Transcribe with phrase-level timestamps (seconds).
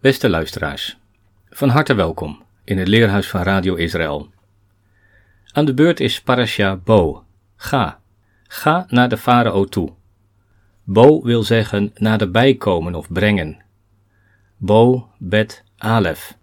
[0.00, 0.98] Beste luisteraars,
[1.50, 4.30] van harte welkom in het leerhuis van Radio Israël.
[5.52, 7.24] Aan de beurt is Parasha Bo.
[7.56, 8.00] Ga.
[8.42, 9.92] Ga naar de farao toe.
[10.84, 13.62] Bo wil zeggen naderbij komen of brengen.
[14.56, 16.36] Bo, bet, alef.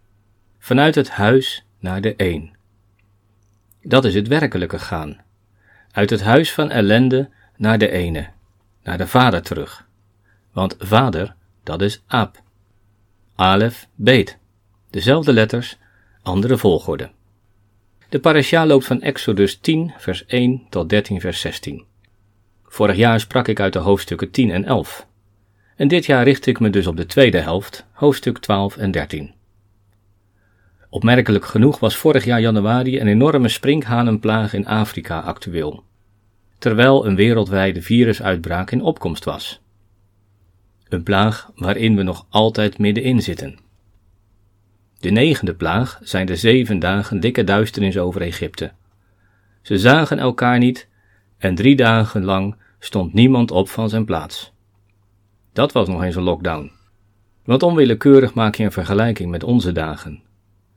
[0.59, 2.55] Vanuit het huis naar de een.
[3.81, 5.17] Dat is het werkelijke gaan.
[5.91, 8.27] Uit het huis van ellende naar de ene,
[8.83, 9.87] naar de vader terug.
[10.51, 12.45] Want vader, dat is Ab.
[13.39, 14.37] Alef, Beet.
[14.89, 15.77] Dezelfde letters,
[16.23, 17.09] andere volgorde.
[18.09, 21.85] De parasha loopt van Exodus 10, vers 1 tot 13, vers 16.
[22.63, 25.07] Vorig jaar sprak ik uit de hoofdstukken 10 en 11.
[25.75, 29.33] En dit jaar richt ik me dus op de tweede helft, hoofdstuk 12 en 13.
[30.89, 35.83] Opmerkelijk genoeg was vorig jaar januari een enorme sprinkhanenplaag in Afrika actueel,
[36.57, 39.61] terwijl een wereldwijde virusuitbraak in opkomst was.
[40.89, 43.59] Een plaag waarin we nog altijd middenin zitten.
[44.99, 48.71] De negende plaag zijn de zeven dagen dikke duisternis over Egypte.
[49.61, 50.87] Ze zagen elkaar niet
[51.37, 54.53] en drie dagen lang stond niemand op van zijn plaats.
[55.53, 56.71] Dat was nog eens een lockdown.
[57.45, 60.23] Want onwillekeurig maak je een vergelijking met onze dagen.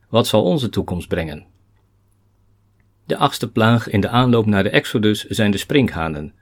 [0.08, 1.46] Wat zal onze toekomst brengen?
[3.06, 6.34] De achtste plaag in de aanloop naar de Exodus zijn de sprinkhanen,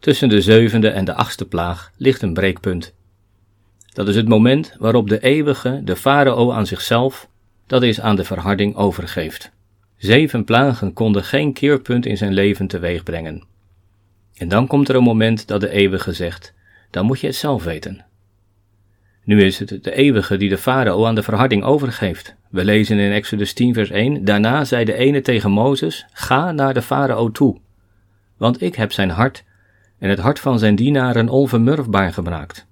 [0.00, 2.94] Tussen de zevende en de achtste plaag ligt een breekpunt.
[3.92, 7.28] Dat is het moment waarop de eeuwige de farao aan zichzelf,
[7.66, 9.50] dat is aan de verharding, overgeeft.
[9.96, 13.44] Zeven plagen konden geen keerpunt in zijn leven teweeg brengen.
[14.34, 16.54] En dan komt er een moment dat de eeuwige zegt:
[16.90, 18.04] dan moet je het zelf weten.
[19.24, 22.34] Nu is het de eeuwige die de farao aan de verharding overgeeft.
[22.50, 26.74] We lezen in Exodus 10 vers 1, daarna zei de ene tegen Mozes, ga naar
[26.74, 27.60] de farao toe,
[28.36, 29.44] want ik heb zijn hart
[30.00, 32.66] en het hart van zijn dienaren onvermurfbaar gemaakt.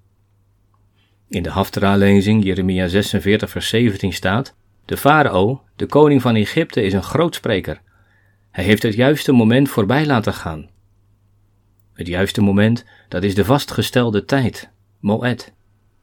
[1.27, 6.93] In de Haftara-lezing Jeremia 46 vers 17 staat, de farao, de koning van Egypte, is
[6.93, 7.81] een grootspreker.
[8.51, 10.69] Hij heeft het juiste moment voorbij laten gaan.
[11.93, 14.69] Het juiste moment, dat is de vastgestelde tijd,
[14.99, 15.53] moed.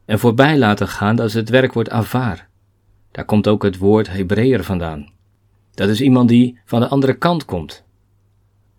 [0.04, 2.47] En voorbij laten gaan, dat is het werkwoord avar.
[3.10, 5.12] Daar komt ook het woord Hebreeër vandaan.
[5.75, 7.84] Dat is iemand die van de andere kant komt,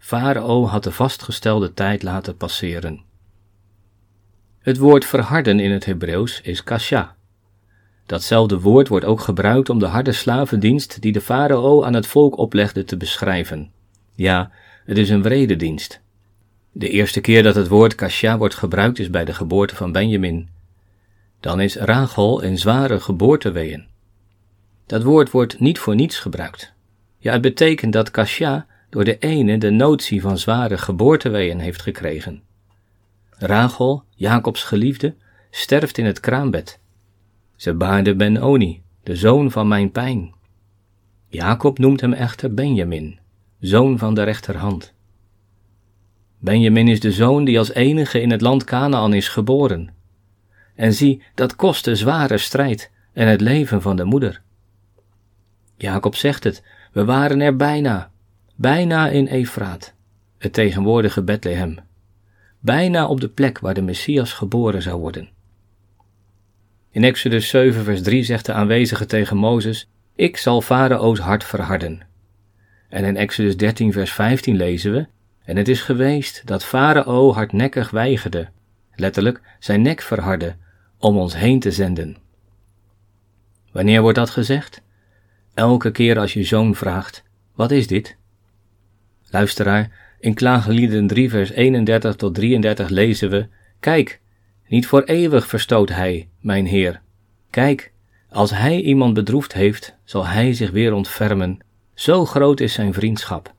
[0.07, 3.01] Farao had de vastgestelde tijd laten passeren.
[4.59, 7.15] Het woord verharden in het Hebreeuws is kasha.
[8.05, 12.37] Datzelfde woord wordt ook gebruikt om de harde slavendienst die de farao aan het volk
[12.37, 13.71] oplegde te beschrijven.
[14.15, 14.51] Ja,
[14.85, 16.01] het is een wrede dienst.
[16.71, 20.49] De eerste keer dat het woord kasha wordt gebruikt is bij de geboorte van Benjamin.
[21.39, 23.87] Dan is Rachel een zware geboorteweeën.
[24.85, 26.73] Dat woord wordt niet voor niets gebruikt.
[27.17, 32.41] Ja, het betekent dat kasha door de ene de notie van zware geboorteweeën heeft gekregen.
[33.29, 35.15] Rachel, Jacobs geliefde,
[35.49, 36.79] sterft in het kraambed.
[37.55, 40.33] Ze baarde Ben-Oni, de zoon van mijn pijn.
[41.27, 43.19] Jacob noemt hem echter Benjamin,
[43.59, 44.93] zoon van de rechterhand.
[46.39, 49.93] Benjamin is de zoon die als enige in het land Canaan is geboren.
[50.75, 54.41] En zie, dat kostte zware strijd en het leven van de moeder.
[55.77, 58.11] Jacob zegt het, we waren er bijna,
[58.57, 59.93] bijna in Efraat,
[60.37, 61.77] het tegenwoordige Bethlehem,
[62.59, 65.29] bijna op de plek waar de Messias geboren zou worden.
[66.91, 72.01] In Exodus 7, vers 3 zegt de aanwezige tegen Mozes: Ik zal Farao's hart verharden.
[72.89, 75.07] En in Exodus 13, vers 15 lezen we:
[75.43, 78.49] En het is geweest dat Farao hardnekkig weigerde,
[78.95, 80.55] letterlijk zijn nek verharde,
[80.97, 82.17] om ons heen te zenden.
[83.71, 84.81] Wanneer wordt dat gezegd?
[85.53, 87.23] Elke keer als je zoon vraagt:
[87.55, 88.17] Wat is dit?
[89.29, 93.47] Luisteraar, in Klaaglieden 3 vers 31 tot 33 lezen we,
[93.79, 94.21] Kijk,
[94.67, 97.01] niet voor eeuwig verstoot hij, mijn Heer.
[97.49, 97.91] Kijk,
[98.29, 101.59] als hij iemand bedroefd heeft, zal hij zich weer ontfermen.
[101.93, 103.53] Zo groot is zijn vriendschap.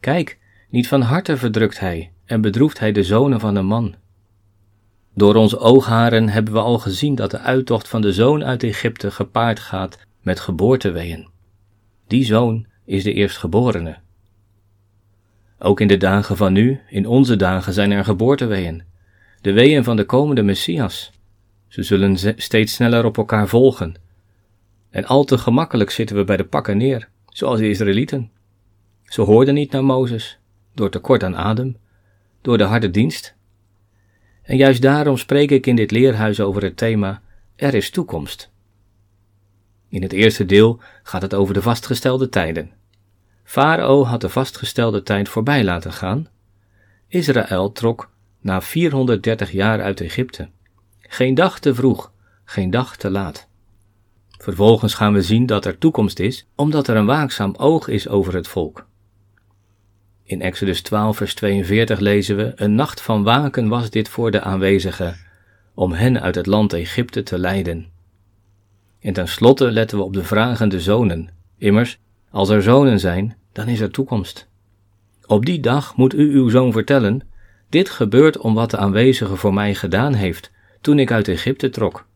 [0.00, 0.38] Kijk,
[0.70, 3.94] niet van harte verdrukt hij en bedroeft hij de zonen van een man.
[5.14, 9.10] Door onze oogharen hebben we al gezien dat de uittocht van de zoon uit Egypte
[9.10, 11.28] gepaard gaat met geboorteweeën.
[12.06, 13.98] Die zoon is de eerstgeborene.
[15.58, 18.82] Ook in de dagen van nu, in onze dagen, zijn er geboorteweeën.
[19.40, 21.12] De weeën van de komende Messias.
[21.68, 23.94] Ze zullen steeds sneller op elkaar volgen.
[24.90, 28.30] En al te gemakkelijk zitten we bij de pakken neer, zoals de Israëlieten.
[29.04, 30.38] Ze hoorden niet naar Mozes,
[30.74, 31.76] door tekort aan adem,
[32.42, 33.34] door de harde dienst.
[34.42, 37.22] En juist daarom spreek ik in dit leerhuis over het thema
[37.56, 38.50] Er is toekomst.
[39.88, 42.70] In het eerste deel gaat het over de vastgestelde tijden.
[43.46, 46.28] Farao had de vastgestelde tijd voorbij laten gaan.
[47.08, 48.10] Israël trok
[48.40, 50.48] na 430 jaar uit Egypte.
[51.00, 52.12] Geen dag te vroeg,
[52.44, 53.48] geen dag te laat.
[54.38, 58.34] Vervolgens gaan we zien dat er toekomst is, omdat er een waakzaam oog is over
[58.34, 58.86] het volk.
[60.22, 64.40] In Exodus 12, vers 42 lezen we: Een nacht van waken was dit voor de
[64.40, 65.16] aanwezigen,
[65.74, 67.86] om hen uit het land Egypte te leiden.
[69.00, 71.28] En tenslotte letten we op de vragende zonen.
[71.58, 71.98] Immers,
[72.36, 74.48] als er zonen zijn, dan is er toekomst.
[75.26, 77.28] Op die dag moet u uw zoon vertellen:
[77.68, 80.50] Dit gebeurt om wat de aanwezige voor mij gedaan heeft
[80.80, 82.06] toen ik uit Egypte trok.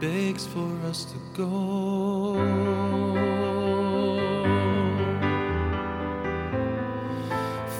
[0.00, 2.80] Begs for us to go.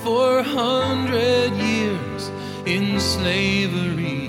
[0.03, 2.31] four hundred years
[2.67, 4.29] in slavery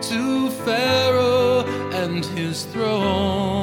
[0.00, 3.53] to Pharaoh and his throne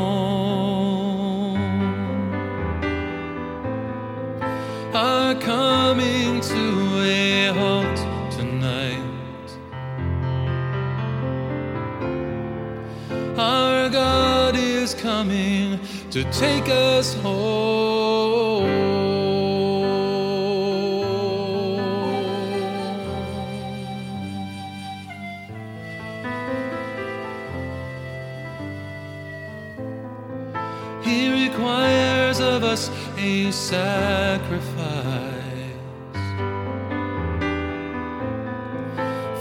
[16.12, 18.68] to take us home.
[31.02, 34.76] He requires of us a sacrifice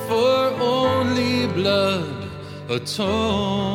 [0.07, 2.31] for only blood
[2.69, 3.70] atones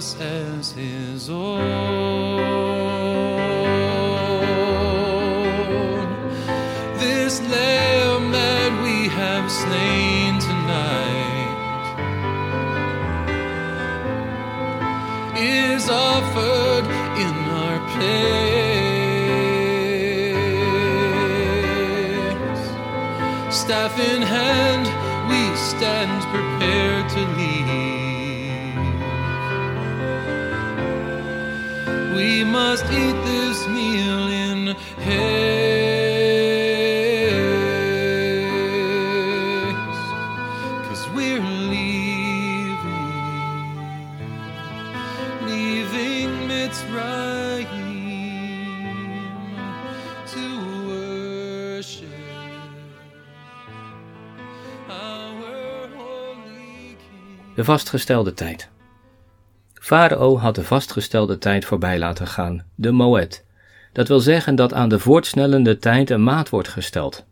[0.00, 1.60] as his own
[6.98, 11.56] This lamb that we have slain tonight
[15.36, 16.86] is offered
[17.24, 18.24] in our place.
[23.54, 24.86] Staff in hand,
[25.28, 27.89] we stand prepared to leave.
[32.44, 35.68] must eat this meal in haste.
[40.88, 42.76] Cause we're leaving,
[45.46, 47.68] leaving Mitzrayim
[50.32, 50.44] to
[50.88, 52.08] worship.
[54.88, 57.54] Our holy King.
[57.54, 58.70] De vastgestelde tijd.
[59.90, 63.44] Farao had de vastgestelde tijd voorbij laten gaan, de Moed.
[63.92, 67.24] Dat wil zeggen dat aan de voortsnellende tijd een maat wordt gesteld.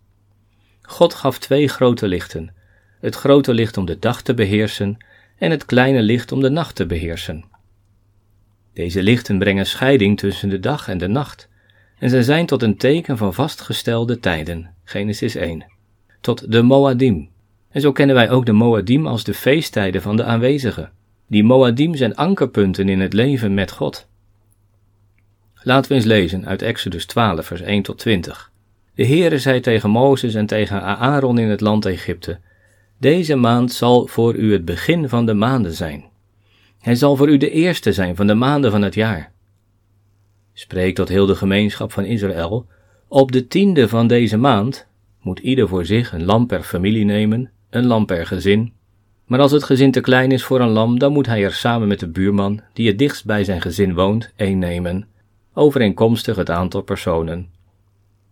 [0.82, 2.54] God gaf twee grote lichten:
[3.00, 4.96] het grote licht om de dag te beheersen
[5.36, 7.44] en het kleine licht om de nacht te beheersen.
[8.72, 11.48] Deze lichten brengen scheiding tussen de dag en de nacht,
[11.98, 14.74] en zij zijn tot een teken van vastgestelde tijden.
[14.84, 15.64] Genesis 1.
[16.20, 17.28] Tot de Moadim.
[17.70, 20.96] En zo kennen wij ook de Moadim als de feesttijden van de aanwezigen.
[21.30, 24.08] Die Moadim zijn ankerpunten in het leven met God.
[25.62, 28.52] Laten we eens lezen uit Exodus 12, vers 1 tot 20.
[28.94, 32.38] De Heere zei tegen Mozes en tegen Aaron in het land Egypte:
[32.98, 36.04] Deze maand zal voor u het begin van de maanden zijn.
[36.78, 39.32] Hij zal voor u de eerste zijn van de maanden van het jaar.
[40.52, 42.66] Spreek tot heel de gemeenschap van Israël:
[43.08, 44.86] Op de tiende van deze maand
[45.20, 48.72] moet ieder voor zich een lam per familie nemen, een lam per gezin.
[49.28, 51.88] Maar als het gezin te klein is voor een lam, dan moet hij er samen
[51.88, 55.08] met de buurman, die het dichtst bij zijn gezin woont, één nemen,
[55.52, 57.50] overeenkomstig het aantal personen.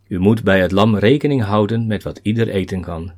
[0.08, 3.12] U moet bij het lam rekening houden met wat ieder eten kan.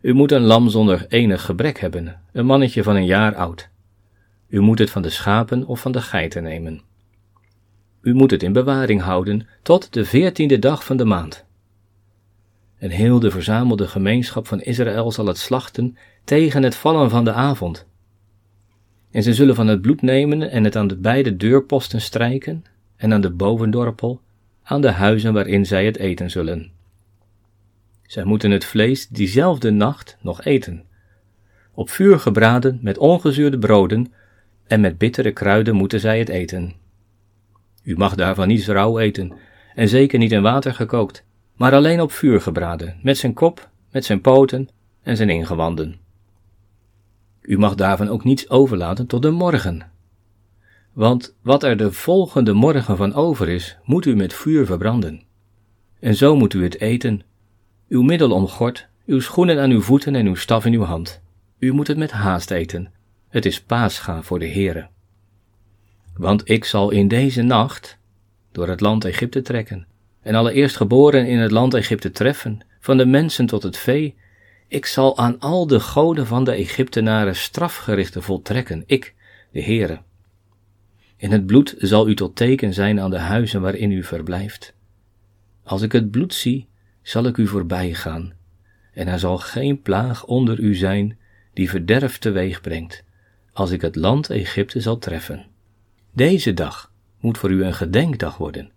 [0.00, 3.68] U moet een lam zonder enig gebrek hebben, een mannetje van een jaar oud.
[4.48, 6.80] U moet het van de schapen of van de geiten nemen.
[8.00, 11.44] U moet het in bewaring houden tot de veertiende dag van de maand.
[12.78, 15.96] En heel de verzamelde gemeenschap van Israël zal het slachten
[16.26, 17.86] tegen het vallen van de avond.
[19.10, 22.64] En ze zullen van het bloed nemen en het aan de beide deurposten strijken
[22.96, 24.20] en aan de bovendorpel,
[24.62, 26.70] aan de huizen waarin zij het eten zullen.
[28.02, 30.84] Zij moeten het vlees diezelfde nacht nog eten,
[31.74, 34.12] op vuur gebraden met ongezuurde broden,
[34.66, 36.72] en met bittere kruiden moeten zij het eten.
[37.82, 39.32] U mag daarvan niet rauw eten,
[39.74, 44.04] en zeker niet in water gekookt, maar alleen op vuur gebraden, met zijn kop, met
[44.04, 44.68] zijn poten
[45.02, 46.05] en zijn ingewanden.
[47.46, 49.90] U mag daarvan ook niets overlaten tot de morgen.
[50.92, 55.22] Want wat er de volgende morgen van over is, moet u met vuur verbranden.
[56.00, 57.22] En zo moet u het eten,
[57.88, 61.22] uw middel omgord, uw schoenen aan uw voeten en uw staf in uw hand.
[61.58, 62.92] U moet het met haast eten.
[63.28, 64.88] Het is paascha voor de Heere.
[66.16, 67.98] Want ik zal in deze nacht
[68.52, 69.86] door het land Egypte trekken,
[70.20, 74.14] en alle eerstgeboren in het land Egypte treffen, van de mensen tot het vee.
[74.68, 79.14] Ik zal aan al de goden van de Egyptenaren strafgerichten voltrekken, ik,
[79.50, 80.00] de Heere.
[81.16, 84.74] In het bloed zal u tot teken zijn aan de huizen waarin u verblijft.
[85.62, 86.68] Als ik het bloed zie,
[87.02, 88.32] zal ik u voorbij gaan,
[88.92, 91.18] en er zal geen plaag onder u zijn
[91.52, 93.04] die verderf teweeg brengt,
[93.52, 95.46] als ik het land Egypte zal treffen.
[96.12, 98.70] Deze dag moet voor u een gedenkdag worden.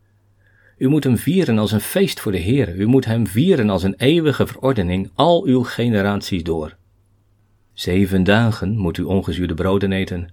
[0.80, 2.76] U moet hem vieren als een feest voor de Heer.
[2.76, 6.76] U moet hem vieren als een eeuwige verordening al uw generaties door.
[7.74, 10.32] Zeven dagen moet u ongezuurde broden eten.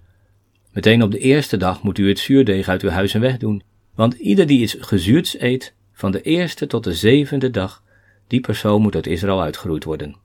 [0.71, 3.63] Meteen op de eerste dag moet u het zuurdeeg uit uw huizen wegdoen,
[3.95, 7.83] want ieder die iets gezuurds eet, van de eerste tot de zevende dag,
[8.27, 10.15] die persoon moet uit Israël uitgeroeid worden.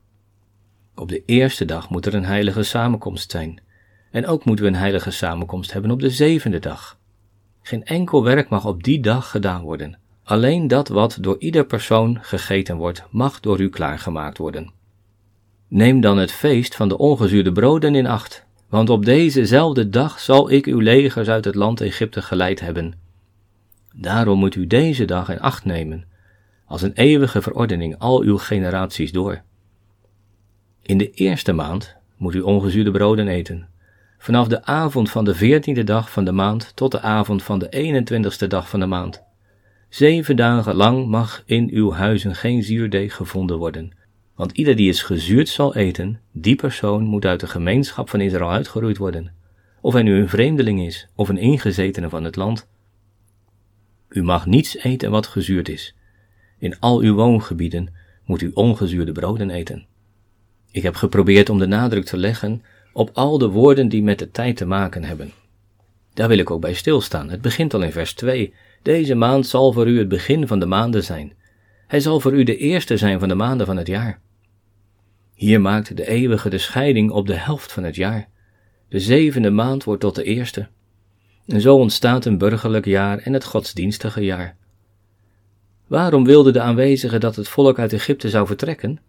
[0.95, 3.61] Op de eerste dag moet er een heilige samenkomst zijn,
[4.11, 6.99] en ook moeten we een heilige samenkomst hebben op de zevende dag.
[7.61, 10.01] Geen enkel werk mag op die dag gedaan worden.
[10.23, 14.71] Alleen dat wat door ieder persoon gegeten wordt, mag door u klaargemaakt worden.
[15.67, 20.51] Neem dan het feest van de ongezuurde broden in acht, want op dezezelfde dag zal
[20.51, 22.93] ik uw legers uit het land Egypte geleid hebben.
[23.95, 26.05] Daarom moet u deze dag in acht nemen,
[26.65, 29.41] als een eeuwige verordening al uw generaties door.
[30.81, 33.67] In de eerste maand moet u ongezuurde broden eten,
[34.17, 37.69] vanaf de avond van de veertiende dag van de maand tot de avond van de
[37.69, 39.23] eenentwintigste dag van de maand.
[39.93, 43.91] Zeven dagen lang mag in uw huizen geen zuurdeeg gevonden worden,
[44.35, 48.51] want ieder die is gezuurd zal eten, die persoon moet uit de gemeenschap van Israël
[48.51, 49.33] uitgeroeid worden,
[49.81, 52.67] of hij nu een vreemdeling is of een ingezetene van het land.
[54.09, 55.95] U mag niets eten wat gezuurd is.
[56.59, 57.93] In al uw woongebieden
[58.25, 59.85] moet u ongezuurde broden eten.
[60.71, 64.31] Ik heb geprobeerd om de nadruk te leggen op al de woorden die met de
[64.31, 65.31] tijd te maken hebben.
[66.13, 67.29] Daar wil ik ook bij stilstaan.
[67.29, 68.53] Het begint al in vers 2.
[68.83, 71.33] Deze maand zal voor u het begin van de maanden zijn.
[71.87, 74.19] Hij zal voor u de eerste zijn van de maanden van het jaar.
[75.33, 78.27] Hier maakt de eeuwige de scheiding op de helft van het jaar.
[78.89, 80.67] De zevende maand wordt tot de eerste.
[81.47, 84.55] En zo ontstaat een burgerlijk jaar en het godsdienstige jaar.
[85.87, 88.99] Waarom wilden de aanwezigen dat het volk uit Egypte zou vertrekken?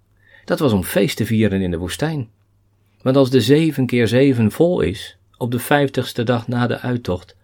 [0.45, 2.29] Dat was om feest te vieren in de woestijn.
[3.03, 7.37] Want als de zeven keer zeven vol is, op de vijftigste dag na de uittocht,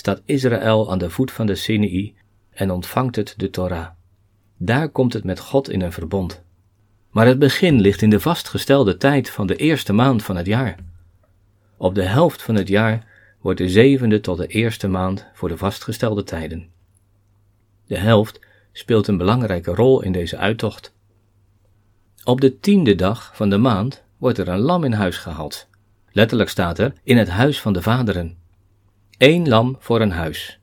[0.00, 2.14] staat Israël aan de voet van de Sinai
[2.50, 3.86] en ontvangt het de Torah.
[4.56, 6.42] Daar komt het met God in een verbond.
[7.10, 10.76] Maar het begin ligt in de vastgestelde tijd van de eerste maand van het jaar.
[11.76, 13.06] Op de helft van het jaar
[13.40, 16.68] wordt de zevende tot de eerste maand voor de vastgestelde tijden.
[17.86, 18.40] De helft
[18.72, 20.94] speelt een belangrijke rol in deze uittocht.
[22.24, 25.68] Op de tiende dag van de maand wordt er een lam in huis gehaald.
[26.12, 28.39] Letterlijk staat er in het huis van de vaderen.
[29.20, 30.58] Eén lam voor een huis.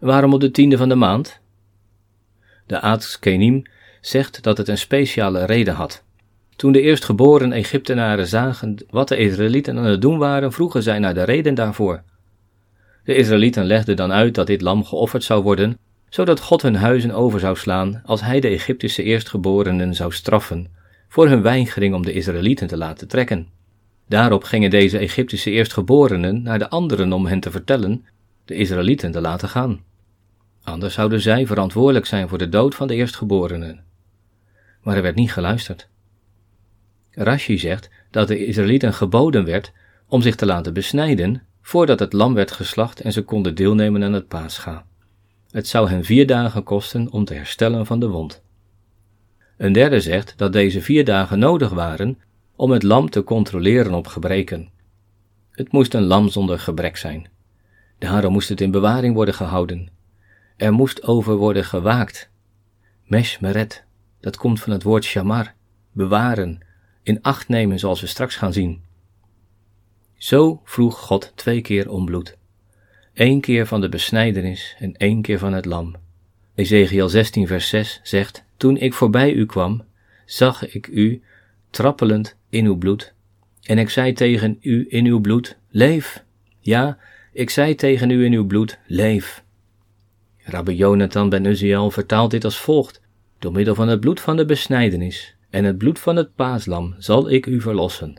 [0.00, 1.40] Waarom op de tiende van de maand?
[2.66, 3.62] De Aats Kenim
[4.00, 6.04] zegt dat het een speciale reden had.
[6.56, 11.14] Toen de eerstgeboren Egyptenaren zagen wat de Israëlieten aan het doen waren, vroegen zij naar
[11.14, 12.02] de reden daarvoor.
[13.04, 17.10] De Israëlieten legden dan uit dat dit lam geofferd zou worden, zodat God hun huizen
[17.10, 20.68] over zou slaan als hij de Egyptische eerstgeborenen zou straffen
[21.08, 23.48] voor hun weigering om de Israëlieten te laten trekken.
[24.12, 28.04] Daarop gingen deze Egyptische eerstgeborenen naar de anderen om hen te vertellen
[28.44, 29.84] de Israëlieten te laten gaan.
[30.62, 33.84] Anders zouden zij verantwoordelijk zijn voor de dood van de eerstgeborenen.
[34.82, 35.88] Maar er werd niet geluisterd.
[37.10, 39.72] Rashi zegt dat de Israëlieten geboden werd
[40.06, 44.12] om zich te laten besnijden voordat het lam werd geslacht en ze konden deelnemen aan
[44.12, 44.84] het paascha.
[45.50, 48.42] Het zou hen vier dagen kosten om te herstellen van de wond.
[49.56, 52.18] Een derde zegt dat deze vier dagen nodig waren
[52.56, 54.70] om het lam te controleren op gebreken.
[55.50, 57.28] Het moest een lam zonder gebrek zijn.
[57.98, 59.90] Daarom moest het in bewaring worden gehouden.
[60.56, 62.30] Er moest over worden gewaakt.
[63.04, 63.84] Meshmeret,
[64.20, 65.54] dat komt van het woord shamar,
[65.92, 66.60] bewaren,
[67.02, 68.82] in acht nemen zoals we straks gaan zien.
[70.16, 72.36] Zo vroeg God twee keer om bloed.
[73.14, 75.94] Eén keer van de besnijdenis en één keer van het lam.
[76.54, 79.84] Ezekiel 16 vers 6 zegt, Toen ik voorbij u kwam,
[80.24, 81.22] zag ik u
[81.70, 83.14] trappelend in uw bloed.
[83.62, 86.24] En ik zei tegen u in uw bloed, leef.
[86.60, 86.98] Ja,
[87.32, 89.44] ik zei tegen u in uw bloed, leef.
[90.38, 93.00] Rabbi Jonathan ben Uziel vertaalt dit als volgt.
[93.38, 97.30] Door middel van het bloed van de besnijdenis en het bloed van het paaslam zal
[97.30, 98.14] ik u verlossen.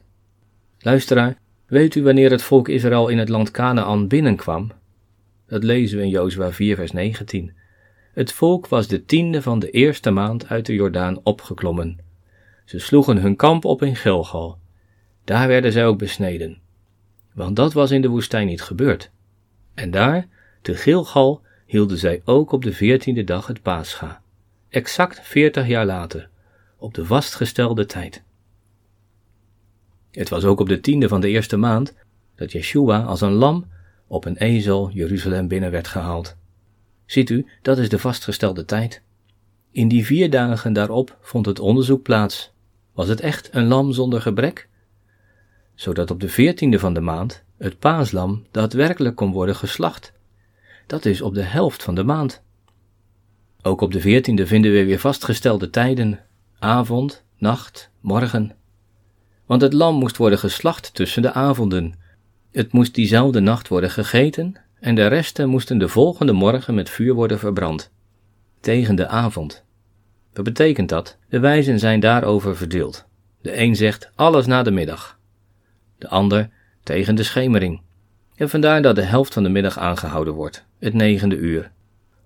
[0.79, 1.37] Luisteraar,
[1.67, 4.71] weet u wanneer het volk Israël in het land Canaan binnenkwam?
[5.47, 7.53] Dat lezen we in Jozua 4 vers 19.
[8.13, 12.02] Het volk was de tiende van de eerste maand uit de Jordaan opgeklommen.
[12.73, 14.57] Ze sloegen hun kamp op in Gilgal.
[15.23, 16.57] Daar werden zij ook besneden.
[17.33, 19.11] Want dat was in de woestijn niet gebeurd.
[19.73, 20.27] En daar,
[20.61, 24.21] te Gilgal, hielden zij ook op de veertiende dag het paascha.
[24.69, 26.29] Exact veertig jaar later,
[26.77, 28.23] op de vastgestelde tijd.
[30.11, 31.93] Het was ook op de tiende van de eerste maand
[32.35, 33.65] dat Yeshua als een lam
[34.07, 36.35] op een ezel Jeruzalem binnen werd gehaald.
[37.05, 39.01] Ziet u, dat is de vastgestelde tijd.
[39.71, 42.52] In die vier dagen daarop vond het onderzoek plaats.
[42.93, 44.67] Was het echt een lam zonder gebrek?
[45.75, 50.13] Zodat op de veertiende van de maand het paaslam daadwerkelijk kon worden geslacht.
[50.87, 52.41] Dat is op de helft van de maand.
[53.61, 56.19] Ook op de veertiende vinden we weer vastgestelde tijden,
[56.59, 58.55] avond, nacht, morgen.
[59.45, 61.93] Want het lam moest worden geslacht tussen de avonden.
[62.51, 67.13] Het moest diezelfde nacht worden gegeten en de resten moesten de volgende morgen met vuur
[67.13, 67.91] worden verbrand.
[68.59, 69.62] Tegen de avond.
[70.33, 71.17] Wat betekent dat?
[71.29, 73.05] De wijzen zijn daarover verdeeld.
[73.41, 75.19] De een zegt alles na de middag,
[75.97, 76.49] de ander
[76.83, 77.81] tegen de schemering.
[78.35, 81.71] En vandaar dat de helft van de middag aangehouden wordt, het negende uur.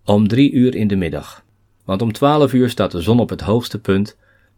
[0.05, 1.43] Om drie uur in de middag.
[1.85, 4.17] Want om twaalf uur staat de zon op het hoogste punt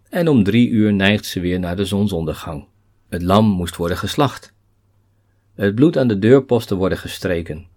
[0.10, 2.66] en om drie uur neigt ze weer naar de zonsondergang.
[3.10, 4.54] Het lam moest worden geslacht.
[5.56, 7.68] Het bloed aan de deurposten worden gestreken.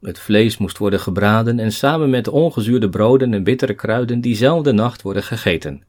[0.00, 5.02] Het vlees moest worden gebraden en samen met ongezuurde broden en bittere kruiden diezelfde nacht
[5.02, 5.82] worden gegeten.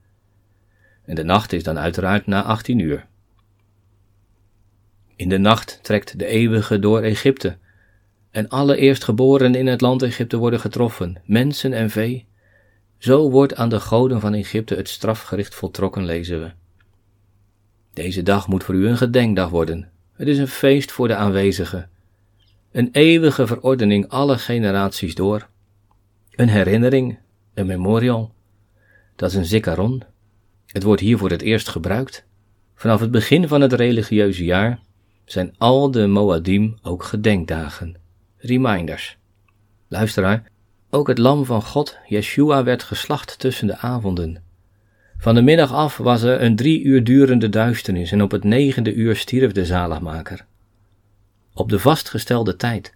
[1.05, 3.07] En de nacht is dan uiteraard na 18 uur.
[5.15, 7.57] In de nacht trekt de eeuwige door Egypte,
[8.31, 12.27] en alle eerstgeborenen in het land Egypte worden getroffen, mensen en vee.
[12.97, 16.51] Zo wordt aan de goden van Egypte het strafgericht voltrokken, lezen we.
[17.93, 19.89] Deze dag moet voor u een gedenkdag worden.
[20.13, 21.90] Het is een feest voor de aanwezigen
[22.71, 25.47] een eeuwige verordening alle generaties door.
[26.31, 27.19] Een herinnering,
[27.53, 28.33] een memorial.
[29.15, 30.03] Dat is een zikaron.
[30.65, 32.25] Het wordt hier voor het eerst gebruikt.
[32.75, 34.79] Vanaf het begin van het religieuze jaar
[35.25, 37.95] zijn al de Moadim ook gedenkdagen,
[38.37, 39.17] reminders.
[39.87, 40.43] Luisteraar,
[40.89, 44.43] ook het lam van God, Yeshua, werd geslacht tussen de avonden.
[45.17, 48.93] Van de middag af was er een drie uur durende duisternis en op het negende
[48.93, 50.45] uur stierf de zaligmaker
[51.53, 52.93] op de vastgestelde tijd.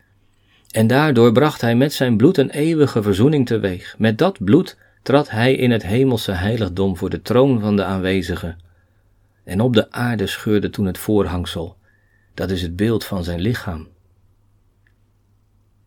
[0.71, 3.95] En daardoor bracht hij met zijn bloed een eeuwige verzoening teweeg.
[3.97, 8.57] Met dat bloed trad hij in het hemelse heiligdom voor de troon van de aanwezigen.
[9.43, 11.77] En op de aarde scheurde toen het voorhangsel.
[12.33, 13.87] Dat is het beeld van zijn lichaam.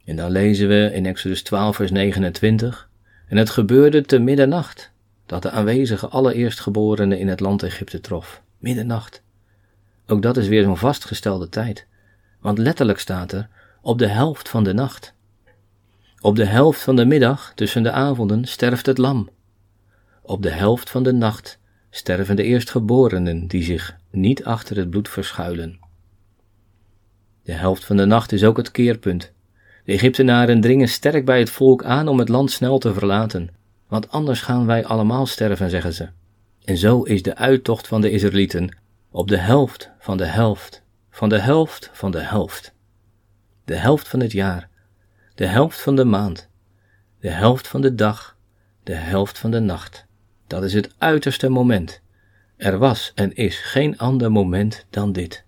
[0.05, 2.89] En dan lezen we in Exodus 12, vers 29.
[3.27, 4.93] En het gebeurde te middernacht,
[5.27, 8.43] dat de aanwezige allereerstgeborenen in het land Egypte trof.
[8.59, 9.23] Middernacht.
[10.07, 11.87] Ook dat is weer zo'n vastgestelde tijd.
[12.41, 13.49] Want letterlijk staat er
[13.83, 15.15] op de helft van de nacht.
[16.21, 19.29] Op de helft van de middag, tussen de avonden, sterft het lam.
[20.23, 21.59] Op de helft van de nacht
[21.91, 25.79] sterven de eerstgeborenen die zich niet achter het bloed verschuilen.
[27.43, 29.33] De helft van de nacht is ook het keerpunt.
[29.85, 33.51] De Egyptenaren dringen sterk bij het volk aan om het land snel te verlaten,
[33.89, 36.09] want anders gaan wij allemaal sterven, zeggen ze.
[36.65, 38.77] En zo is de uittocht van de Israëlieten
[39.11, 40.83] op de helft van de helft,
[41.19, 42.75] van de helft van de helft.
[43.65, 44.69] De helft van het jaar,
[45.35, 46.49] de helft van de maand,
[47.21, 48.37] de helft van de dag,
[48.83, 50.07] de helft van de nacht.
[50.47, 52.01] Dat is het uiterste moment.
[52.57, 55.45] Er was en is geen ander moment dan dit.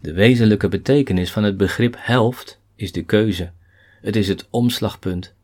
[0.00, 3.50] De wezenlijke betekenis van het begrip helft is de keuze.
[4.00, 5.34] Het is het omslagpunt.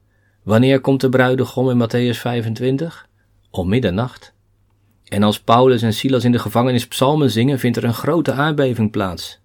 [0.43, 3.09] Wanneer komt de bruidegom in Matthäus 25?
[3.51, 4.35] Om middernacht.
[5.11, 8.91] En als Paulus en Silas in de gevangenis psalmen zingen, vindt er een grote aardbeving
[8.91, 9.41] plaats.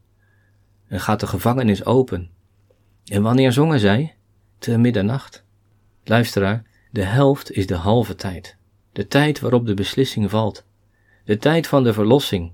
[0.88, 2.30] En gaat de gevangenis open.
[3.06, 4.16] En wanneer zongen zij?
[4.58, 5.44] Te middernacht.
[6.04, 8.58] Luisteraar, de helft is de halve tijd.
[8.92, 10.64] De tijd waarop de beslissing valt.
[11.24, 12.52] De tijd van de verlossing.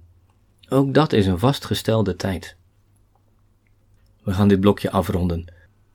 [0.70, 2.56] Ook dat is een vastgestelde tijd.
[4.24, 5.46] We gaan dit blokje afronden.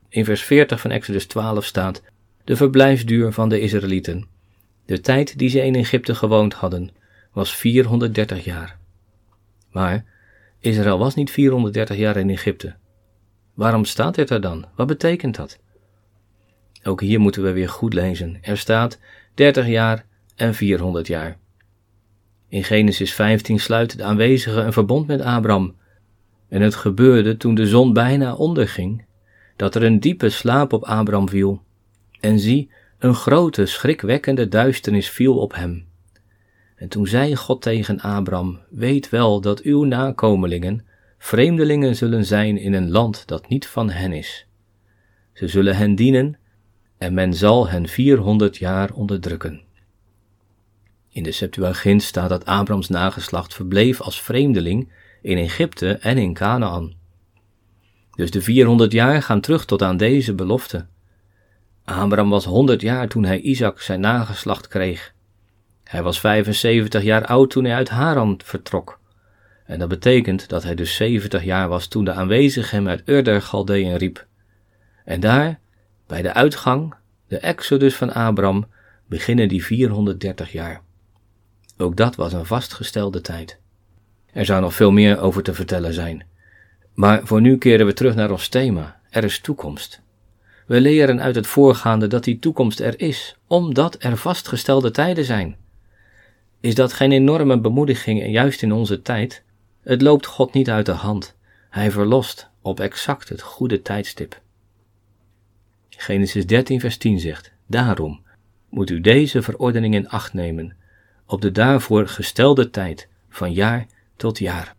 [0.08, 2.02] In vers 40 van Exodus 12 staat:
[2.44, 4.26] De verblijfsduur van de Israëlieten.
[4.86, 6.90] De tijd die ze in Egypte gewoond hadden,
[7.36, 8.78] was 430 jaar.
[9.70, 10.04] Maar
[10.60, 12.74] Israël was niet 430 jaar in Egypte.
[13.54, 14.66] Waarom staat dit er dan?
[14.76, 15.58] Wat betekent dat?
[16.82, 18.38] Ook hier moeten we weer goed lezen.
[18.42, 18.98] Er staat
[19.34, 20.04] 30 jaar
[20.36, 21.36] en 400 jaar.
[22.48, 25.74] In Genesis 15 sluit de aanwezige een verbond met Abraham.
[26.48, 29.04] En het gebeurde toen de zon bijna onderging,
[29.56, 31.62] dat er een diepe slaap op Abraham viel.
[32.20, 35.85] En zie, een grote, schrikwekkende duisternis viel op hem.
[36.76, 40.84] En toen zei God tegen Abraham: Weet wel dat uw nakomelingen
[41.18, 44.46] vreemdelingen zullen zijn in een land dat niet van hen is.
[45.32, 46.38] Ze zullen hen dienen
[46.98, 49.62] en men zal hen vierhonderd jaar onderdrukken.
[51.08, 56.94] In de Septuagint staat dat Abrams nageslacht verbleef als vreemdeling in Egypte en in Canaan.
[58.14, 60.86] Dus de 400 jaar gaan terug tot aan deze belofte.
[61.84, 65.14] Abraham was 100 jaar toen hij Isaac zijn nageslacht kreeg.
[65.86, 68.98] Hij was 75 jaar oud toen hij uit Haran vertrok.
[69.64, 73.42] En dat betekent dat hij dus 70 jaar was toen de aanwezige hem uit Ur
[73.42, 74.26] Galdeën riep.
[75.04, 75.58] En daar,
[76.06, 76.94] bij de uitgang,
[77.28, 78.66] de exodus van Abraham,
[79.06, 80.80] beginnen die 430 jaar.
[81.76, 83.58] Ook dat was een vastgestelde tijd.
[84.32, 86.26] Er zou nog veel meer over te vertellen zijn.
[86.94, 89.00] Maar voor nu keren we terug naar ons thema.
[89.10, 90.00] Er is toekomst.
[90.66, 95.56] We leren uit het voorgaande dat die toekomst er is, omdat er vastgestelde tijden zijn.
[96.66, 99.42] Is dat geen enorme bemoediging juist in onze tijd?
[99.82, 101.36] Het loopt God niet uit de hand.
[101.70, 104.40] Hij verlost op exact het goede tijdstip.
[105.88, 108.20] Genesis 13, vers 10 zegt: Daarom
[108.68, 110.76] moet u deze verordening in acht nemen,
[111.26, 114.74] op de daarvoor gestelde tijd, van jaar tot jaar.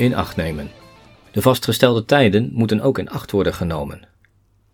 [0.00, 0.70] In acht nemen.
[1.30, 4.08] De vastgestelde tijden moeten ook in acht worden genomen.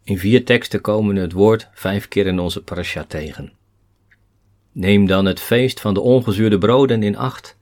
[0.04, 3.52] In vier teksten komen we het woord vijf keer in onze parasha tegen.
[4.72, 7.56] Neem dan het feest van de ongezuurde broden in acht,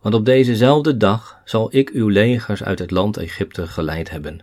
[0.00, 4.40] want op dezezelfde dag zal ik uw legers uit het land Egypte geleid hebben.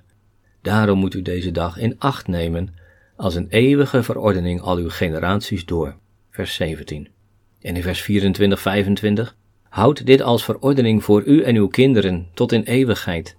[0.61, 2.75] Daarom moet u deze dag in acht nemen
[3.15, 5.95] als een eeuwige verordening al uw generaties door.
[6.29, 7.07] Vers 17.
[7.61, 9.35] En in vers 24, 25.
[9.69, 13.37] Houd dit als verordening voor u en uw kinderen tot in eeuwigheid.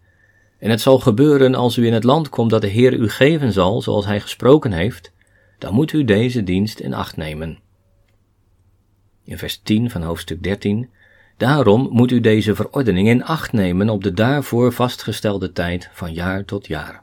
[0.59, 3.53] En het zal gebeuren als u in het land komt dat de Heer u geven
[3.53, 5.13] zal, zoals hij gesproken heeft,
[5.59, 7.59] dan moet u deze dienst in acht nemen.
[9.25, 10.91] In vers 10 van hoofdstuk 13.
[11.37, 16.45] Daarom moet u deze verordening in acht nemen op de daarvoor vastgestelde tijd van jaar
[16.45, 17.03] tot jaar.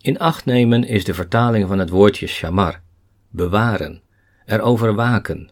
[0.00, 2.80] In acht nemen is de vertaling van het woordje shamar,
[3.28, 4.02] bewaren,
[4.46, 5.50] erover waken.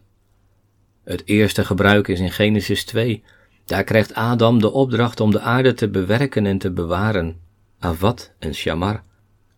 [1.03, 3.23] Het eerste gebruik is in Genesis 2.
[3.65, 7.39] Daar krijgt Adam de opdracht om de aarde te bewerken en te bewaren.
[7.79, 9.03] Avat en shamar.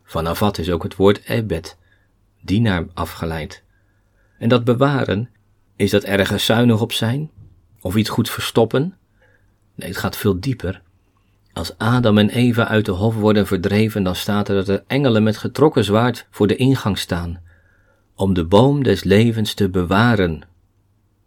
[0.04, 1.78] Van avat is ook het woord ebed,
[2.42, 3.64] dienaar afgeleid.
[4.38, 5.30] En dat bewaren,
[5.76, 7.32] is dat ergens zuinig op zijn?
[7.82, 8.98] Of iets goed verstoppen?
[9.76, 10.82] Nee, het gaat veel dieper.
[11.54, 15.24] Als Adam en Eva uit de hof worden verdreven, dan staat er dat er engelen
[15.24, 17.42] met getrokken zwaard voor de ingang staan,
[18.16, 20.44] om de boom des levens te bewaren.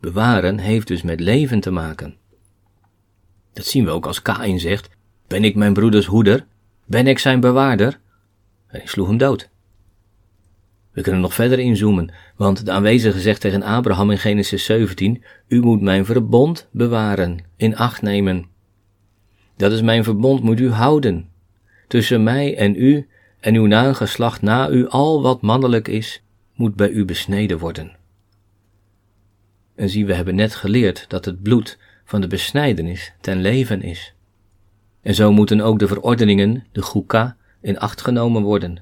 [0.07, 2.15] Bewaren heeft dus met leven te maken.
[3.53, 4.89] Dat zien we ook als Kain zegt:
[5.27, 6.47] Ben ik mijn broeders hoeder?
[6.85, 8.01] Ben ik zijn bewaarder?
[8.67, 9.49] En hij sloeg hem dood.
[10.93, 15.61] We kunnen nog verder inzoomen, want de aanwezige zegt tegen Abraham in Genesis 17: U
[15.61, 18.47] moet mijn verbond bewaren, in acht nemen.
[19.57, 21.29] Dat is mijn verbond, moet u houden.
[21.89, 23.09] Tussen mij en u
[23.41, 26.23] en uw nageslacht na u, al wat mannelijk is,
[26.55, 27.97] moet bij u besneden worden.
[29.77, 34.15] En zie, we hebben net geleerd dat het bloed van de besnijdenis ten leven is.
[35.03, 38.79] En zo moeten ook de verordeningen, de goeka, in acht genomen worden.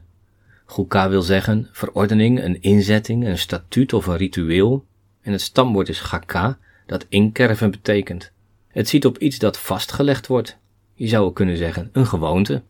[0.65, 4.85] Goeka wil zeggen verordening, een inzetting, een statuut of een ritueel.
[5.21, 8.33] En het stamwoord is gaka, dat inkerven betekent.
[8.69, 10.59] Het ziet op iets dat vastgelegd wordt,
[10.95, 12.63] je zou ook kunnen zeggen, een gewoonte.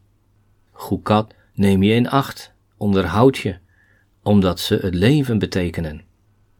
[0.72, 3.56] Goekat neem je in acht, onderhoud je,
[4.22, 6.02] omdat ze het leven betekenen.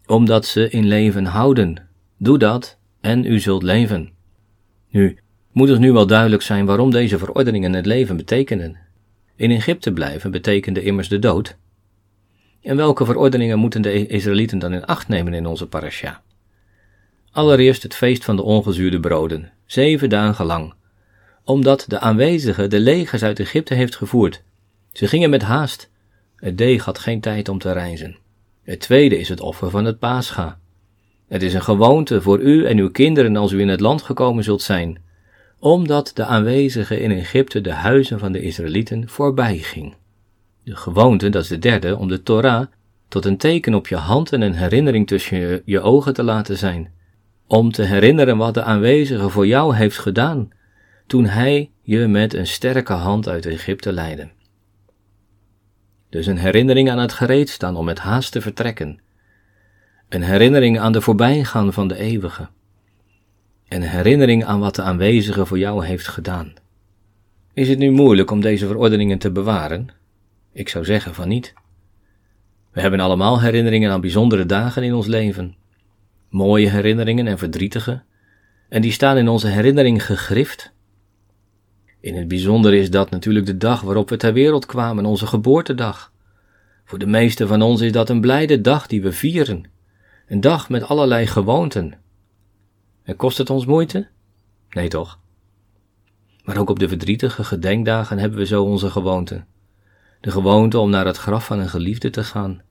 [0.07, 1.89] Omdat ze in leven houden.
[2.17, 4.13] Doe dat en u zult leven.
[4.91, 5.19] Nu,
[5.53, 8.77] moet het nu wel duidelijk zijn waarom deze verordeningen het leven betekenen.
[9.37, 11.57] In Egypte blijven betekende immers de dood.
[12.63, 16.23] En welke verordeningen moeten de Israëlieten dan in acht nemen in onze parasha?
[17.31, 20.75] Allereerst het feest van de ongezuurde broden, zeven dagen lang,
[21.45, 24.43] omdat de aanwezige de legers uit Egypte heeft gevoerd.
[24.93, 25.91] Ze gingen met haast.
[26.37, 28.17] Het deeg had geen tijd om te reizen.
[28.65, 30.59] Het tweede is het offer van het paascha.
[31.29, 34.45] Het is een gewoonte voor u en uw kinderen als u in het land gekomen
[34.45, 35.03] zult zijn,
[35.59, 39.95] omdat de aanwezige in Egypte de huizen van de Israëlieten voorbij ging.
[40.63, 42.67] De gewoonte, dat is de derde, om de Torah
[43.09, 46.59] tot een teken op je hand en een herinnering tussen je, je ogen te laten
[46.59, 46.93] zijn,
[47.47, 50.49] om te herinneren wat de aanwezige voor jou heeft gedaan
[51.07, 54.29] toen hij je met een sterke hand uit Egypte leidde.
[56.15, 59.01] Dus een herinnering aan het gereedstaan om met haast te vertrekken.
[60.09, 62.49] Een herinnering aan de voorbijgaan van de eeuwige.
[63.69, 66.53] Een herinnering aan wat de aanwezige voor jou heeft gedaan.
[67.53, 69.89] Is het nu moeilijk om deze verordeningen te bewaren?
[70.53, 71.55] Ik zou zeggen van niet.
[72.73, 75.57] We hebben allemaal herinneringen aan bijzondere dagen in ons leven.
[76.29, 78.03] Mooie herinneringen en verdrietige.
[78.69, 80.74] En die staan in onze herinnering gegrift
[82.05, 86.13] in het bijzonder is dat natuurlijk de dag waarop we ter wereld kwamen, onze geboortedag.
[86.85, 89.71] Voor de meesten van ons is dat een blijde dag die we vieren.
[90.27, 91.99] Een dag met allerlei gewoonten.
[93.03, 94.09] En kost het ons moeite?
[94.71, 95.19] Nee toch?
[96.43, 99.47] Maar ook op de verdrietige gedenkdagen hebben we zo onze gewoonten.
[100.21, 102.63] De gewoonte om naar het graf van een geliefde te gaan.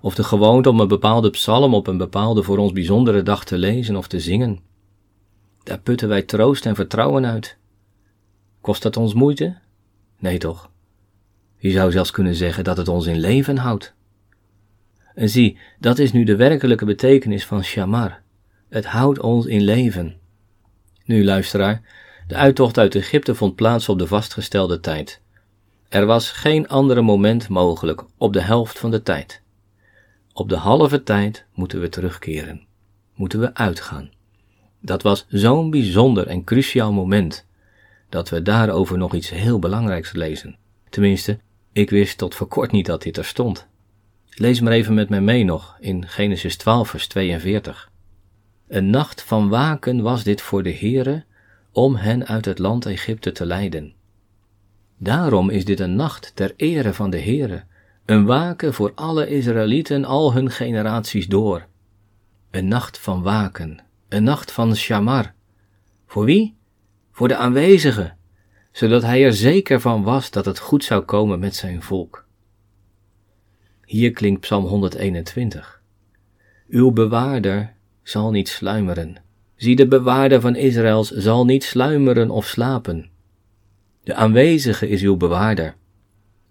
[0.00, 3.58] Of de gewoonte om een bepaalde psalm op een bepaalde voor ons bijzondere dag te
[3.58, 4.60] lezen of te zingen.
[5.62, 7.58] Daar putten wij troost en vertrouwen uit.
[8.60, 9.56] Kost dat ons moeite?
[10.18, 10.70] Nee toch?
[11.56, 13.94] Je zou zelfs kunnen zeggen dat het ons in leven houdt.
[15.14, 18.22] En zie, dat is nu de werkelijke betekenis van shamar.
[18.68, 20.16] Het houdt ons in leven.
[21.04, 21.82] Nu, luisteraar,
[22.26, 25.20] de uittocht uit Egypte vond plaats op de vastgestelde tijd.
[25.88, 29.42] Er was geen andere moment mogelijk op de helft van de tijd.
[30.32, 32.66] Op de halve tijd moeten we terugkeren,
[33.14, 34.10] moeten we uitgaan.
[34.80, 37.46] Dat was zo'n bijzonder en cruciaal moment
[38.10, 40.56] dat we daarover nog iets heel belangrijks lezen.
[40.88, 41.38] Tenminste,
[41.72, 43.68] ik wist tot voor kort niet dat dit er stond.
[44.28, 47.90] Lees maar even met mij mee nog in Genesis 12, vers 42.
[48.68, 51.24] Een nacht van waken was dit voor de Heere,
[51.72, 53.94] om hen uit het land Egypte te leiden.
[54.98, 57.64] Daarom is dit een nacht ter ere van de Heere,
[58.04, 61.66] een waken voor alle Israëlieten al hun generaties door.
[62.50, 65.34] Een nacht van waken, een nacht van shamar.
[66.06, 66.58] Voor wie?
[67.20, 68.16] Voor de aanwezigen,
[68.72, 72.26] zodat hij er zeker van was dat het goed zou komen met zijn volk.
[73.84, 75.82] Hier klinkt Psalm 121.
[76.68, 79.16] Uw bewaarder zal niet sluimeren.
[79.56, 83.10] Zie, de bewaarder van Israëls zal niet sluimeren of slapen.
[84.02, 85.74] De aanwezige is uw bewaarder.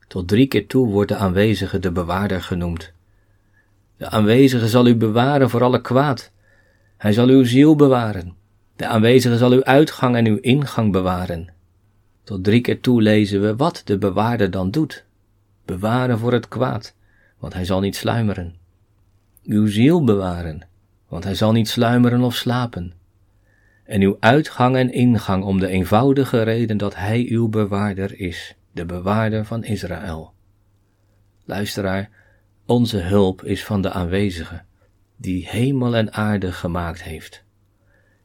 [0.08, 2.93] Tot drie keer toe wordt de aanwezige de bewaarder genoemd.
[3.97, 6.32] De aanwezige zal u bewaren voor alle kwaad.
[6.97, 8.38] Hij zal uw ziel bewaren.
[8.80, 11.48] De aanwezige zal uw uitgang en uw ingang bewaren.
[12.24, 15.06] Tot drie keer toe lezen we wat de bewaarder dan doet.
[15.65, 16.96] Bewaren voor het kwaad,
[17.38, 18.56] want hij zal niet sluimeren.
[19.44, 20.62] Uw ziel bewaren,
[21.08, 22.94] want hij zal niet sluimeren of slapen.
[23.84, 28.86] En uw uitgang en ingang om de eenvoudige reden dat hij uw bewaarder is, de
[28.86, 30.34] bewaarder van Israël.
[31.46, 32.10] Luisteraar,
[32.65, 34.62] onze hulp is van de aanwezige,
[35.15, 37.48] die hemel en aarde gemaakt heeft.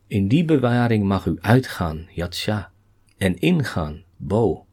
[0.07, 2.71] In die bewaring mag u uitgaan, Yatsha,
[3.17, 4.67] en ingaan, Bo.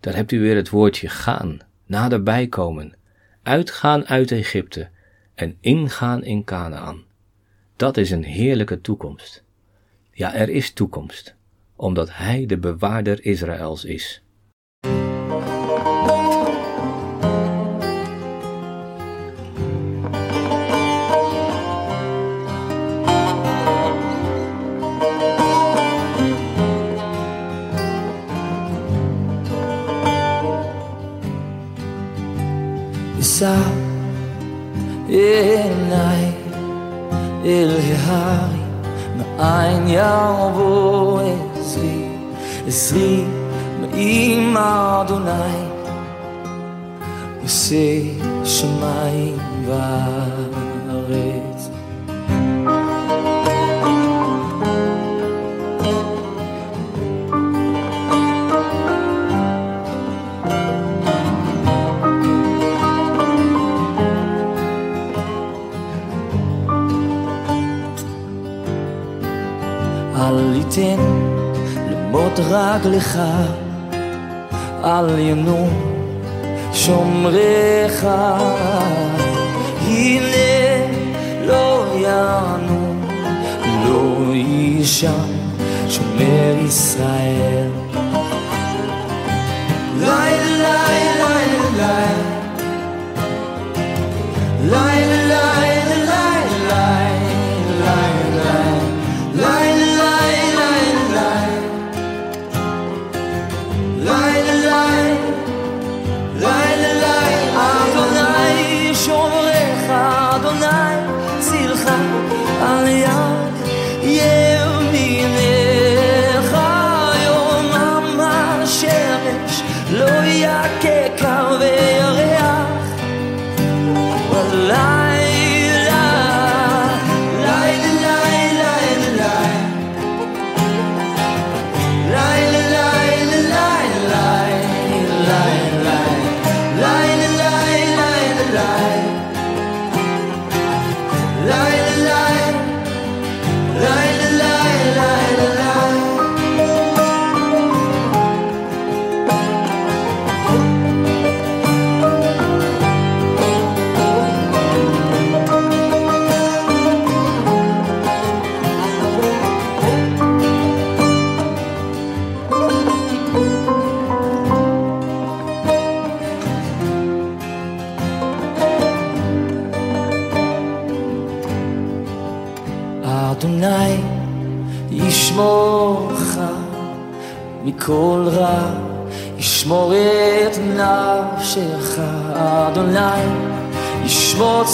[0.00, 2.94] Daar hebt u weer het woordje gaan, naderbij komen,
[3.42, 4.88] uitgaan uit Egypte
[5.34, 7.04] en ingaan in Canaan.
[7.76, 9.44] Dat is een heerlijke toekomst.
[10.12, 11.34] Ja, er is toekomst,
[11.76, 14.22] omdat Hij de bewaarder Israëls is.
[38.07, 38.71] ההרים,
[39.17, 41.21] מאין יבוא
[41.59, 42.05] עזרי,
[42.67, 43.23] עזרי
[43.81, 45.65] מעם אדוני,
[47.43, 47.75] עושה
[48.43, 51.54] שמיים וארץ.
[72.16, 73.18] למות רגלך,
[74.84, 75.70] אל ינום
[76.72, 78.06] שומריך.
[79.80, 80.36] הנה
[81.46, 83.08] לא ינום,
[83.84, 85.32] לא יישן
[85.88, 87.70] שומר ישראל.
[90.00, 91.34] לילה, לילה,
[91.76, 92.14] לילה,
[94.62, 95.75] לילה, לילה,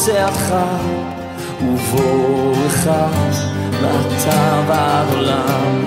[0.04, 0.54] צאתך
[1.62, 2.88] ובואך
[3.82, 5.81] מטב העולם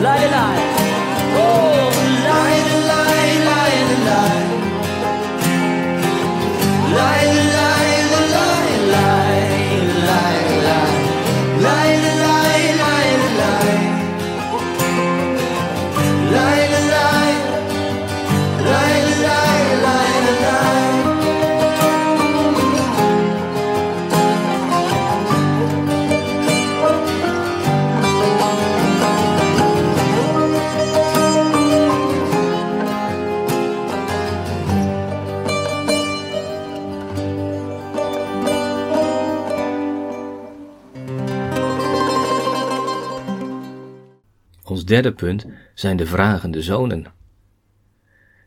[44.85, 47.05] derde punt zijn de vragende zonen.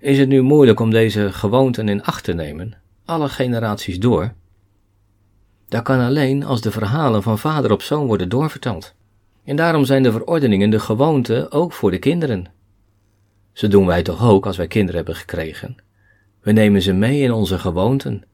[0.01, 2.75] Is het nu moeilijk om deze gewoonten in acht te nemen,
[3.05, 4.33] alle generaties door?
[5.69, 8.95] Dat kan alleen als de verhalen van vader op zoon worden doorverteld.
[9.45, 12.47] En daarom zijn de verordeningen de gewoonten ook voor de kinderen.
[13.53, 15.77] Zo doen wij toch ook als wij kinderen hebben gekregen.
[16.41, 18.25] We nemen ze mee in onze gewoonten.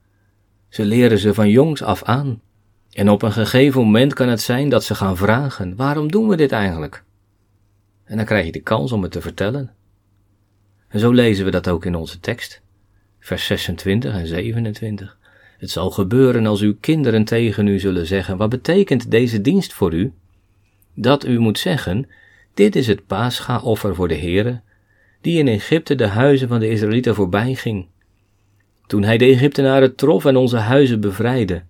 [0.68, 2.40] Ze leren ze van jongs af aan.
[2.92, 6.36] En op een gegeven moment kan het zijn dat ze gaan vragen: waarom doen we
[6.36, 7.04] dit eigenlijk?
[8.04, 9.72] En dan krijg je de kans om het te vertellen.
[10.88, 12.62] En zo lezen we dat ook in onze tekst,
[13.18, 15.18] vers 26 en 27.
[15.58, 19.94] Het zal gebeuren als uw kinderen tegen u zullen zeggen: Wat betekent deze dienst voor
[19.94, 20.12] u?
[20.94, 22.08] Dat u moet zeggen:
[22.54, 24.60] Dit is het paascha-offer voor de Heere,
[25.20, 27.86] die in Egypte de huizen van de Israëlieten voorbij ging.
[28.86, 31.62] Toen hij de Egyptenaren trof en onze huizen bevrijdde,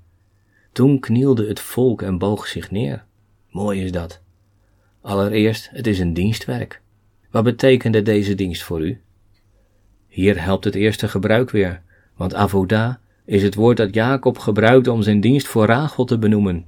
[0.72, 3.04] toen knielde het volk en boog zich neer.
[3.50, 4.23] Mooi is dat.
[5.04, 6.80] Allereerst, het is een dienstwerk.
[7.30, 9.00] Wat betekende deze dienst voor u?
[10.08, 11.82] Hier helpt het eerste gebruik weer,
[12.16, 16.66] want avoda is het woord dat Jacob gebruikte om zijn dienst voor Rachel te benoemen.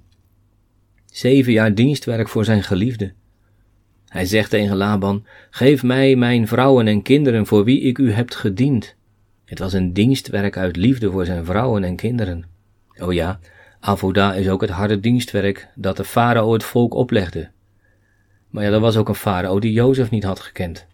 [1.06, 3.12] Zeven jaar dienstwerk voor zijn geliefde.
[4.08, 8.34] Hij zegt tegen Laban: Geef mij mijn vrouwen en kinderen voor wie ik u hebt
[8.34, 8.96] gediend.
[9.44, 12.44] Het was een dienstwerk uit liefde voor zijn vrouwen en kinderen.
[12.98, 13.38] O ja,
[13.80, 17.54] Avoda is ook het harde dienstwerk dat de farao het volk oplegde.
[18.50, 20.86] Maar ja, er was ook een farao die Jozef niet had gekend.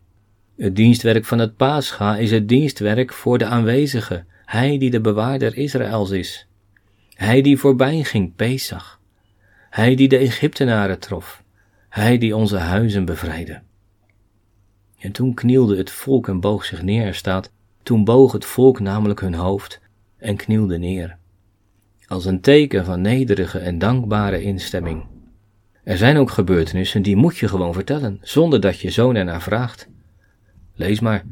[0.57, 5.57] Het dienstwerk van het Pascha is het dienstwerk voor de aanwezige, hij die de bewaarder
[5.57, 6.47] Israëls is.
[7.15, 9.01] Hij die voorbij ging, Pesach.
[9.71, 11.43] Hij die de Egyptenaren trof.
[11.89, 13.63] Hij die onze huizen bevrijdde.
[14.99, 19.21] En toen knielde het volk en boog zich neer, staat, toen boog het volk namelijk
[19.21, 19.81] hun hoofd
[20.19, 21.17] en knielde neer.
[22.07, 25.12] Als een teken van nederige en dankbare instemming.
[25.83, 29.89] Er zijn ook gebeurtenissen die moet je gewoon vertellen, zonder dat je zoon ernaar vraagt.
[30.75, 31.25] Lees maar.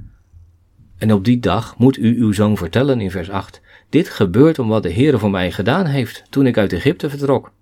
[0.98, 3.60] En op die dag moet u uw zoon vertellen in vers 8.
[3.88, 7.52] Dit gebeurt om wat de Heere voor mij gedaan heeft toen ik uit Egypte vertrok.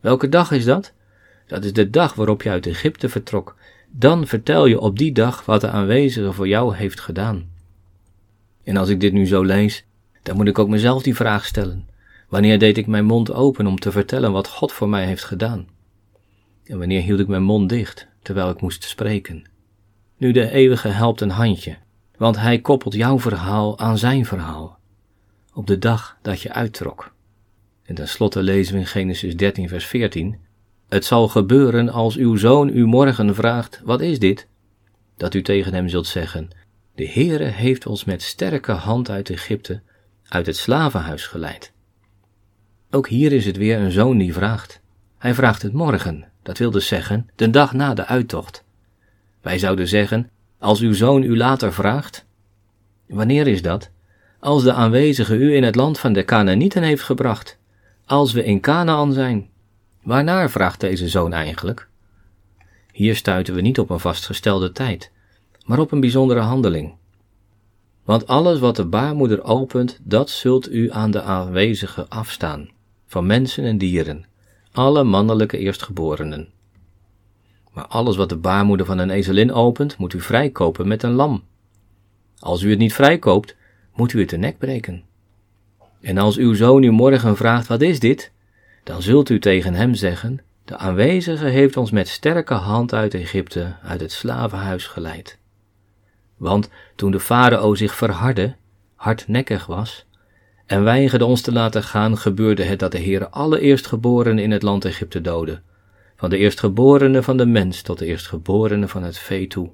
[0.00, 0.92] Welke dag is dat?
[1.46, 3.56] Dat is de dag waarop je uit Egypte vertrok.
[3.90, 7.50] Dan vertel je op die dag wat de aanwezige voor jou heeft gedaan.
[8.64, 9.84] En als ik dit nu zo lees,
[10.22, 11.88] dan moet ik ook mezelf die vraag stellen.
[12.28, 15.66] Wanneer deed ik mijn mond open om te vertellen wat God voor mij heeft gedaan?
[16.64, 19.44] En wanneer hield ik mijn mond dicht terwijl ik moest spreken?
[20.16, 21.76] Nu de eeuwige helpt een handje,
[22.16, 24.78] want hij koppelt jouw verhaal aan zijn verhaal.
[25.54, 27.14] Op de dag dat je uittrok.
[27.82, 30.36] En tenslotte lezen we in Genesis 13, vers 14:
[30.88, 34.48] Het zal gebeuren als uw zoon u morgen vraagt: Wat is dit?
[35.16, 36.48] Dat u tegen hem zult zeggen:
[36.94, 39.82] De Heere heeft ons met sterke hand uit Egypte,
[40.28, 41.72] uit het slavenhuis geleid.
[42.90, 44.80] Ook hier is het weer een zoon die vraagt.
[45.18, 48.64] Hij vraagt het morgen, dat wil dus zeggen, de dag na de uittocht.
[49.40, 52.26] Wij zouden zeggen, als uw zoon u later vraagt.
[53.06, 53.90] Wanneer is dat?
[54.38, 57.58] Als de aanwezige u in het land van de Canaanieten heeft gebracht.
[58.06, 59.48] Als we in Canaan zijn.
[60.02, 61.88] Waarnaar vraagt deze zoon eigenlijk?
[62.92, 65.10] Hier stuiten we niet op een vastgestelde tijd,
[65.64, 66.94] maar op een bijzondere handeling.
[68.04, 72.68] Want alles wat de baarmoeder opent, dat zult u aan de aanwezige afstaan,
[73.06, 74.26] van mensen en dieren,
[74.74, 76.48] alle mannelijke eerstgeborenen.
[77.72, 81.44] Maar alles wat de baarmoeder van een ezelin opent, moet u vrijkopen met een lam.
[82.38, 83.56] Als u het niet vrijkoopt,
[83.94, 85.02] moet u het de nek breken.
[86.00, 88.32] En als uw zoon u morgen vraagt: Wat is dit?
[88.84, 93.76] dan zult u tegen hem zeggen: De aanwezige heeft ons met sterke hand uit Egypte,
[93.82, 95.38] uit het slavenhuis geleid.
[96.36, 98.56] Want toen de farao zich verhardde,
[98.94, 100.06] hardnekkig was,
[100.66, 104.62] en weigerde ons te laten gaan, gebeurde het dat de Heer alle eerstgeborenen in het
[104.62, 105.60] land Egypte doodde,
[106.16, 109.70] van de eerstgeborene van de mens tot de eerstgeborene van het vee toe.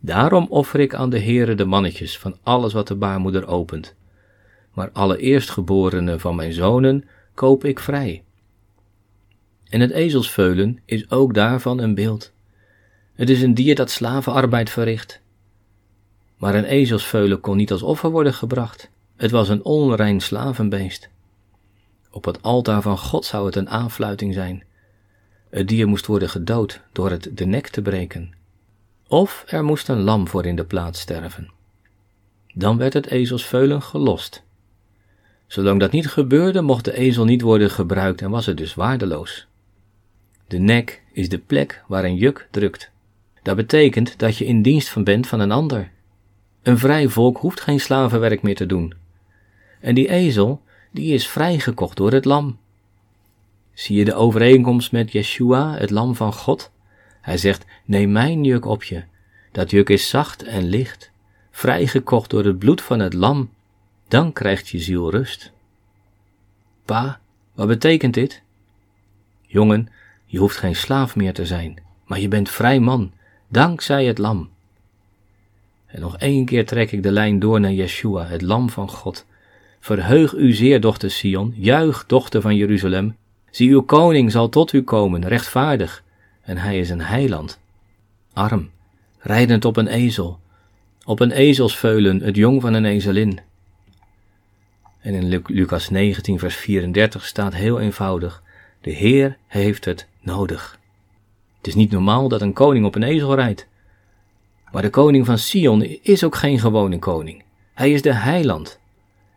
[0.00, 3.94] Daarom offer ik aan de Heere de mannetjes van alles wat de baarmoeder opent,
[4.72, 8.24] maar alle eerstgeborenen van mijn zonen koop ik vrij.
[9.68, 12.32] En het ezelsveulen is ook daarvan een beeld.
[13.14, 15.20] Het is een dier dat slavenarbeid verricht.
[16.36, 18.90] Maar een ezelsveulen kon niet als offer worden gebracht.
[19.16, 21.08] Het was een onrein slavenbeest.
[22.10, 24.64] Op het altaar van God zou het een aanfluiting zijn.
[25.50, 28.32] Het dier moest worden gedood door het de nek te breken.
[29.08, 31.50] Of er moest een lam voor in de plaats sterven.
[32.54, 34.42] Dan werd het ezelsveulen gelost.
[35.46, 39.46] Zolang dat niet gebeurde, mocht de ezel niet worden gebruikt en was het dus waardeloos.
[40.46, 42.90] De nek is de plek waar een juk drukt.
[43.42, 45.90] Dat betekent dat je in dienst van bent van een ander.
[46.62, 48.94] Een vrij volk hoeft geen slavenwerk meer te doen.
[49.80, 52.58] En die ezel, die is vrijgekocht door het lam.
[53.72, 56.70] Zie je de overeenkomst met Yeshua, het lam van God?
[57.20, 59.04] Hij zegt, neem mijn juk op je.
[59.52, 61.10] Dat juk is zacht en licht,
[61.50, 63.50] vrijgekocht door het bloed van het lam.
[64.08, 65.52] Dan krijgt je ziel rust.
[66.84, 67.20] Pa,
[67.54, 68.42] wat betekent dit?
[69.42, 69.88] Jongen,
[70.24, 73.12] je hoeft geen slaaf meer te zijn, maar je bent vrij man,
[73.48, 74.50] dankzij het lam.
[75.86, 79.26] En nog één keer trek ik de lijn door naar Yeshua, het lam van God.
[79.86, 83.16] Verheug u zeer, dochter Sion, juich, dochter van Jeruzalem.
[83.50, 86.02] Zie, uw koning zal tot u komen, rechtvaardig,
[86.42, 87.60] en hij is een heiland.
[88.32, 88.70] Arm,
[89.18, 90.38] rijdend op een ezel,
[91.04, 93.40] op een ezelsveulen, het jong van een ezelin.
[95.00, 98.42] En in Lucas 19, vers 34 staat heel eenvoudig:
[98.80, 100.78] De Heer heeft het nodig.
[101.56, 103.66] Het is niet normaal dat een koning op een ezel rijdt.
[104.72, 107.42] Maar de koning van Sion is ook geen gewone koning.
[107.74, 108.78] Hij is de heiland.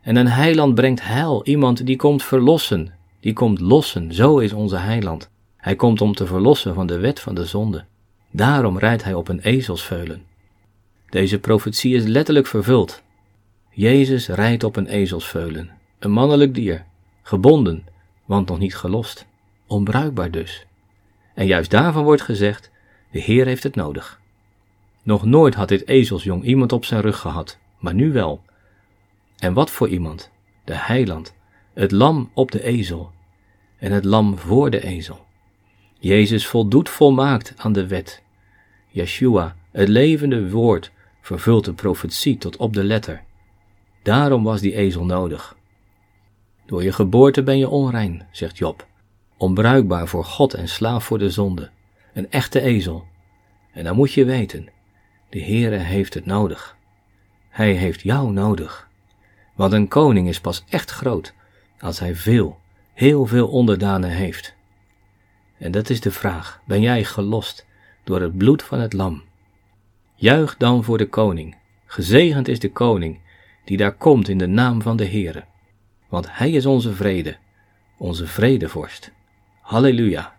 [0.09, 4.13] En een heiland brengt heil, iemand die komt verlossen, die komt lossen.
[4.13, 5.29] Zo is onze heiland.
[5.57, 7.85] Hij komt om te verlossen van de wet van de zonde.
[8.31, 10.23] Daarom rijdt hij op een ezelsveulen.
[11.09, 13.03] Deze profetie is letterlijk vervuld.
[13.69, 16.85] Jezus rijdt op een ezelsveulen, een mannelijk dier,
[17.21, 17.83] gebonden,
[18.25, 19.25] want nog niet gelost,
[19.67, 20.65] onbruikbaar dus.
[21.33, 22.71] En juist daarvan wordt gezegd:
[23.11, 24.19] de Heer heeft het nodig.
[25.03, 28.47] Nog nooit had dit ezelsjong iemand op zijn rug gehad, maar nu wel.
[29.39, 30.31] En wat voor iemand?
[30.63, 31.33] De heiland,
[31.73, 33.11] het lam op de ezel
[33.77, 35.25] en het lam voor de ezel.
[35.99, 38.23] Jezus voldoet volmaakt aan de wet.
[38.89, 43.23] Yeshua, het levende woord, vervult de profetie tot op de letter.
[44.03, 45.57] Daarom was die ezel nodig.
[46.65, 48.87] Door je geboorte ben je onrein, zegt Job,
[49.37, 51.69] onbruikbaar voor God en slaaf voor de zonde,
[52.13, 53.07] een echte ezel.
[53.71, 54.69] En dan moet je weten,
[55.29, 56.77] de Heere heeft het nodig.
[57.49, 58.88] Hij heeft jou nodig.
[59.59, 61.33] Want een koning is pas echt groot
[61.79, 62.59] als hij veel,
[62.93, 64.53] heel veel onderdanen heeft.
[65.57, 67.65] En dat is de vraag: ben jij gelost
[68.03, 69.23] door het bloed van het lam?
[70.15, 71.57] Juich dan voor de koning.
[71.85, 73.19] Gezegend is de koning
[73.65, 75.43] die daar komt in de naam van de Heere.
[76.09, 77.37] Want hij is onze vrede,
[77.97, 79.11] onze vredevorst.
[79.61, 80.38] Halleluja.